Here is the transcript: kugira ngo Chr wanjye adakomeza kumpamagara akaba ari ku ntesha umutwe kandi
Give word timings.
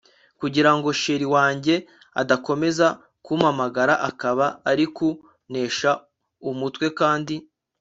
kugira 0.39 0.71
ngo 0.75 0.89
Chr 1.01 1.21
wanjye 1.35 1.75
adakomeza 2.21 2.87
kumpamagara 3.25 3.93
akaba 4.09 4.45
ari 4.71 4.85
ku 4.95 5.07
ntesha 5.51 5.91
umutwe 6.49 6.85
kandi 6.99 7.35